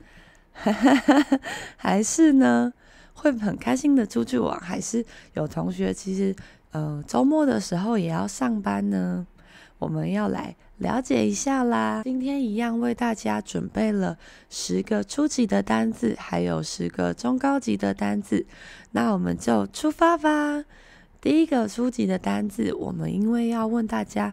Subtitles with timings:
[1.77, 2.73] 还是呢
[3.15, 4.59] 会很开心的出去玩？
[4.61, 5.05] 还是
[5.35, 6.35] 有同学其实
[6.73, 9.27] 呃周末的时候也要上班呢？
[9.79, 12.03] 我们要来了解一下啦。
[12.05, 14.17] 今天一样为大家准备了
[14.49, 18.47] 十个初级的单字，还有十个中高级的单字，
[18.93, 20.65] 那我们就出发吧。
[21.21, 24.33] 第一个初级的单字，我们因为要问大家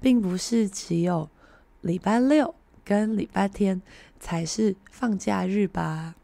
[0.00, 1.28] 并不是只有
[1.80, 2.54] 礼拜六
[2.84, 3.80] 跟礼拜天
[4.20, 6.14] 才是放假日吧？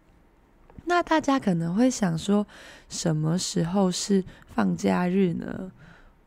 [0.87, 2.47] 那大家可能会想说，
[2.89, 5.73] 什么时候是放假日呢？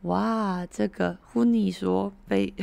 [0.01, 2.53] 哇，这个呼你说被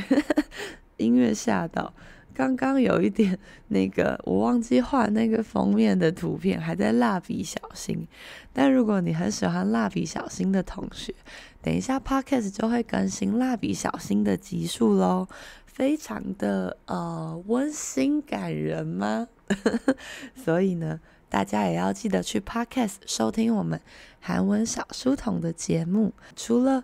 [0.97, 1.93] 音乐吓到。
[2.35, 8.05] 刚刚有一点那个，我忘记画那个封面的图片，还在蜡笔小新。
[8.51, 11.15] 但如果你很喜欢蜡笔小新的同学，
[11.61, 15.27] 等一下 Podcast 就会更新蜡笔小新的集数喽，
[15.65, 19.27] 非常的呃温馨感人吗？
[20.35, 23.79] 所以呢，大家也要记得去 Podcast 收听我们
[24.19, 26.13] 韩文小书童的节目。
[26.35, 26.83] 除了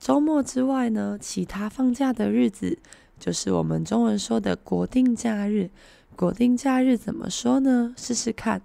[0.00, 2.78] 周末之外呢，其他放假的日子。
[3.19, 5.69] 就是我们中文说的国定假日，
[6.15, 7.93] 国定假日怎么说呢？
[7.97, 8.61] 试试看，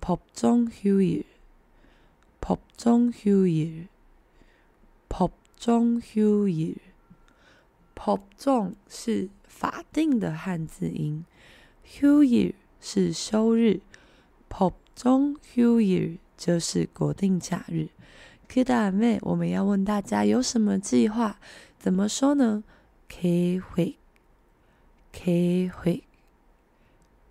[0.00, 1.24] 법정휴 일，
[2.40, 3.86] 법정휴 일，
[5.08, 6.76] 법정휴 일，
[7.94, 11.24] 법정是法定的汉字音，
[11.84, 13.80] 휴일是休日，
[14.48, 17.88] 법정휴일就是国定假日。
[18.48, 21.40] 그다음에我们要问大家有什么计划？
[21.78, 22.62] 怎么说呢？
[23.10, 23.84] 计划，
[25.12, 25.92] 计划，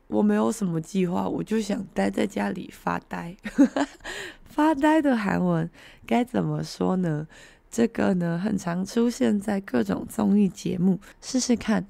[0.09, 3.37] 我没有什么计划，我就想待在家里发呆。
[4.45, 5.71] 发呆的韩文
[6.07, 7.29] 该怎么说呢？
[7.71, 11.87] 这个呢，很常出现在各种综艺节目，试试看。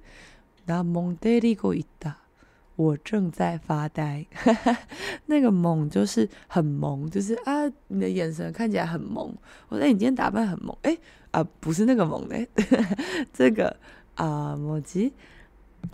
[0.66, 2.16] 然后蒙德里古伊达
[2.74, 4.26] 我正在发呆。
[4.32, 4.78] 哈 哈
[5.26, 9.34] 那个蒙就是很萌就是啊你的眼神看起来很萌。
[9.68, 10.76] 我说你今天打扮很萌。
[10.82, 10.98] 诶
[11.30, 12.46] 啊不是那个萌诶
[13.32, 13.74] 这个
[14.16, 15.12] 啊莫吉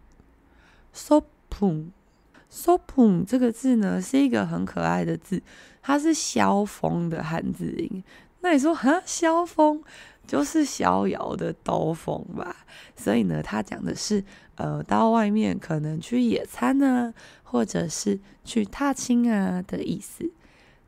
[2.49, 5.41] 소풍这个字呢，是一个很可爱的字。
[5.81, 8.03] 它是消风的汉字音，
[8.41, 9.83] 那你说哈，消风
[10.25, 12.65] 就是逍遥的兜风吧？
[12.95, 14.23] 所以呢，它讲的是
[14.55, 17.13] 呃，到外面可能去野餐啊，
[17.43, 20.31] 或者是去踏青啊的意思。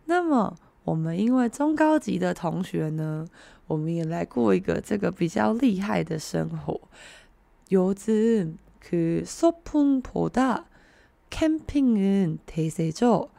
[0.06, 3.27] 那么我们因为中高级的同学呢，
[3.68, 6.81] 我们也来过一个这个比较厉害的生活。
[7.69, 10.63] 요즘그소풍보다
[11.31, 13.29] 캠핑은 대세죠.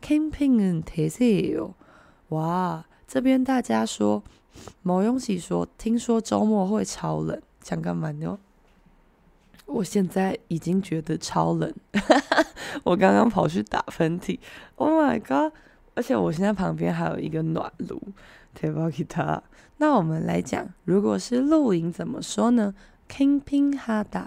[0.00, 1.74] 캠핑은 대세예요.
[2.28, 4.22] 와, 这边大家说，
[4.82, 8.38] 某勇喜说，听说周末会超冷，想干嘛呢？
[9.66, 11.72] 我现在已经觉得超冷，
[12.84, 14.38] 我刚刚跑去打喷嚏，
[14.76, 15.52] Oh my god！
[15.94, 18.00] 而且我现在旁边还有一个暖炉，
[18.54, 19.42] 대박이다。
[19.78, 22.74] 那我们来讲，如果是露营怎么说呢？
[23.08, 24.26] 캠핑하다，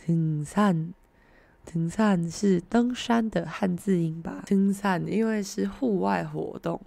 [0.00, 4.44] 등산，등산是登山的汉字音吧？
[4.46, 6.80] 등산因为是户外活动，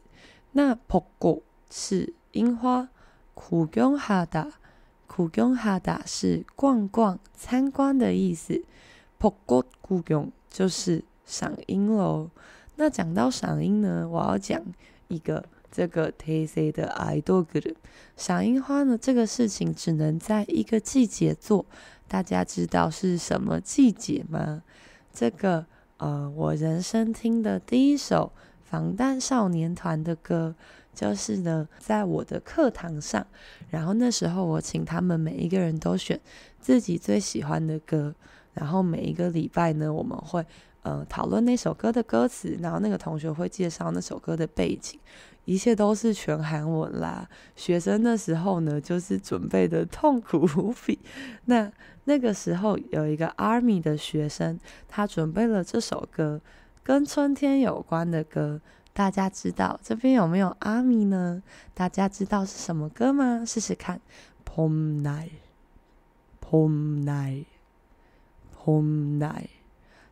[0.52, 2.90] 那벚꽃 是樱花，
[3.36, 8.64] 구경하다，구경하다是逛逛、参观的意思。
[9.20, 12.30] 벚꽃구경就是赏樱喽。
[12.76, 14.62] 那讲到赏樱呢，我要讲
[15.08, 17.60] 一个这个特色的爱豆歌。
[18.18, 21.66] 赏樱花呢，这个事情只能在一个季节做。
[22.08, 24.64] 大家知道是什么季节吗？
[25.12, 25.66] 这个
[25.98, 28.34] 呃，我人生听的第一首
[28.69, 30.55] 防弹少年团的歌。
[30.95, 33.25] 就是呢，在我的课堂上，
[33.71, 36.19] 然后那时候我请他们每一个人都选
[36.59, 38.13] 自己最喜欢的歌，
[38.55, 40.45] 然后每一个礼拜呢，我们会
[40.83, 44.99] 呃讨论那首歌的歌词，然后那个同学会介绍那首歌的背景，
[45.45, 47.29] 一切都是全韩文啦。
[47.55, 50.99] 学生那时候呢，就是准备的痛苦无比。
[51.47, 51.71] 那
[52.07, 54.59] 那个时候有一个 Army 的学生，
[54.89, 56.41] 他准备了这首歌，
[56.89, 58.63] 跟春天有关的歌。
[58.95, 61.43] 大家知道这边有没有阿米呢？
[61.75, 63.45] 大家知道是什么歌吗？
[63.47, 64.01] 试试看。
[64.43, 65.29] Pom nai,
[66.41, 67.45] pom nai,
[68.57, 69.49] pom nai，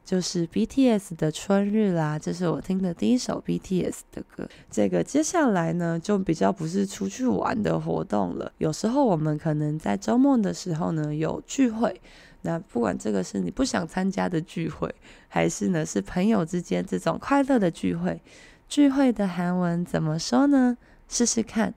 [0.04, 2.18] 就是 BTS 的春日啦。
[2.18, 4.47] 这是我听的第一首 BTS 的歌。
[4.71, 8.52] 这个接下来呢，就比较不是出去玩的活动了。
[8.59, 11.99] 有时候我们可能在周末的时候呢，有聚会。
[12.45, 14.93] 那不管这个是你不想参加的聚会，
[15.27, 18.21] 还是呢是朋友之间这种快乐的聚会。
[18.67, 20.77] 聚会的韩文怎么说呢？
[21.07, 21.74] 试试看，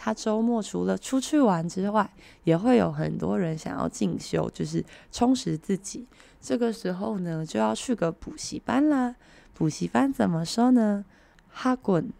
[0.00, 2.08] 他周末除了出去玩之外，
[2.44, 6.06] 也会有很多人想要进修，就是充实自己。
[6.40, 9.16] 这个时候呢，就要去个补习班啦。
[9.52, 11.04] 补习班怎么说呢？
[11.50, 12.12] 哈滚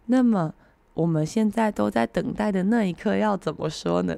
[0.10, 0.54] 那么
[0.94, 4.18] 我们现在都在等待的那一刻要怎么说呢？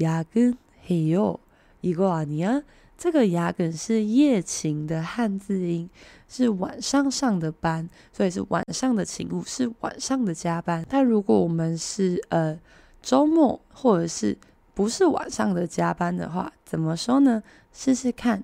[0.00, 1.38] 야근해요
[1.80, 2.62] 이거 아니야？
[3.01, 5.89] 这个牙梗是夜勤的汉字音，
[6.29, 10.85] 是晚上上的班，所以是晚上的勤务，是晚上的加班。
[10.87, 12.59] 但如果我们是呃
[13.01, 14.37] 周末，或者是
[14.75, 17.41] 不是晚上的加班的话，怎么说呢？
[17.73, 18.43] 试试看，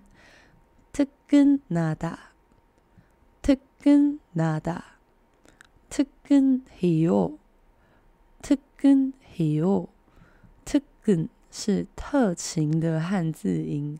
[0.92, 2.32] 特根纳达，
[3.44, 4.84] 特根纳达，
[5.88, 7.34] 特根希奥，
[8.42, 9.88] 特根希奥，
[10.66, 14.00] 特根是特勤的汉字音。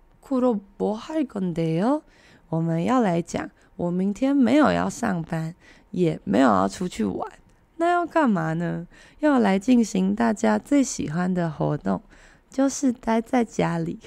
[0.30, 2.02] 그럼 뭐 할 건데요?
[2.48, 5.54] 我们要来讲，我明天没有要上班，
[5.90, 7.30] 也没有要出去玩，
[7.76, 8.86] 那要干嘛呢？
[9.20, 12.00] 要来进行大家最喜欢的活动，
[12.48, 13.98] 就是待在家里。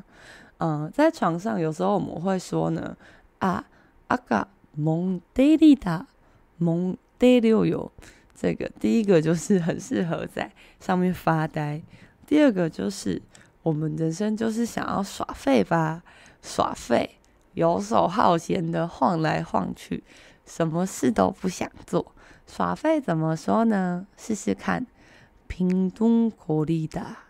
[0.58, 2.98] 嗯，在床上有时候我们会说呢，
[3.38, 3.64] 啊，
[4.08, 6.06] 阿嘎蒙데리다
[6.58, 7.92] 蒙데려요。
[8.36, 11.84] 这个第一个就是很适合在上面发呆，
[12.26, 13.22] 第二个就是
[13.67, 16.05] 我们人生就是想要耍废吧，
[16.41, 17.19] 耍废，
[17.55, 20.05] 游手好闲的晃来晃去，
[20.45, 22.15] 什么事都不想做。
[22.47, 24.07] 耍废怎么说呢？
[24.17, 24.87] 试试看，
[25.49, 27.25] 平东国立达，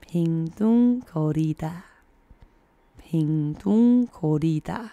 [0.00, 1.84] 平东国立达，
[2.96, 4.92] 平东国立达，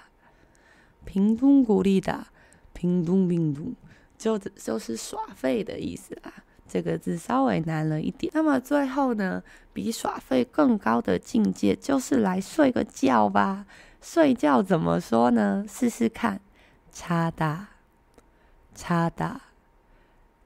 [1.05, 2.27] 平东国立达，
[2.74, 3.74] 平东平东，
[4.17, 6.43] 就就是耍废的意思啦、啊。
[6.72, 8.32] 这个字稍微难了一点。
[8.34, 13.66] 那么最后呢，比耍废更高的境界就是来睡个觉吧。
[14.01, 15.66] 睡觉怎么说呢？
[15.68, 16.40] 试试看，
[16.94, 17.68] 叉打，
[18.74, 19.42] 叉打，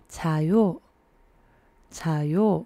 [0.09, 0.81] 叉哟，
[1.91, 2.65] 叉哟。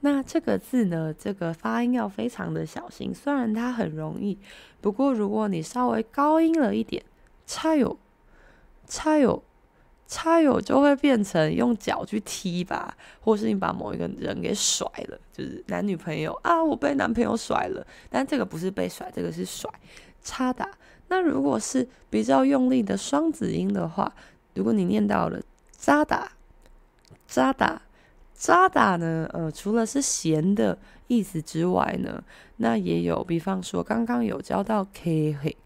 [0.00, 3.14] 那这个字呢，这个发音要非常的小心。
[3.14, 4.38] 虽然它很容易，
[4.82, 7.02] 不过如果你稍微高音了一点，
[7.46, 7.96] 叉哟，
[8.86, 9.42] 叉哟。
[10.06, 17.86] 插友就会变成用脚去踢吧或是你把某一个人给甩了就是男女朋友啊我被男朋友甩了。
[18.10, 19.70] 但这个不是被甩这个是甩
[20.22, 20.68] 叉打。
[21.08, 24.12] 那如果是比较用力的双子音的话
[24.54, 25.40] 如果你念到了
[25.76, 26.32] 渣打
[27.26, 27.82] 渣打
[28.34, 32.22] 渣打呢呃除了是咸的意思之外呢
[32.56, 35.56] 那也有比方说刚刚有教到 k 嘿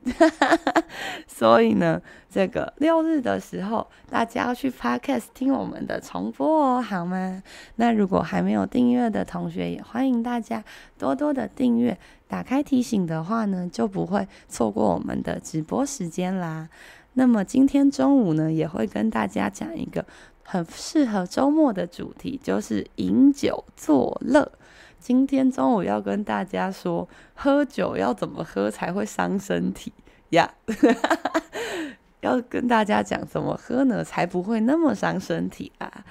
[1.28, 7.42] 所以呢，这个六日的时候，大家要去 Podcast 听我们的重播哦，好吗？
[7.76, 10.64] 那如果还没有订阅的同学，也欢迎大家
[10.98, 16.70] 多多的订阅，打开提醒的话呢，就不会错过我们的直播时间啦。
[17.14, 20.04] 那么今天中午呢，也会跟大家讲一个
[20.42, 24.50] 很适合周末的主题，就是饮酒作乐。
[24.98, 29.92] 今天中午要跟大家说，喝酒要怎么喝才会伤身体
[30.30, 30.54] 呀？
[30.66, 30.96] Yeah.
[32.20, 36.06] 要跟大家讲怎么喝呢，才不会那么伤身体啊？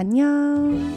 [0.00, 0.96] 안녕。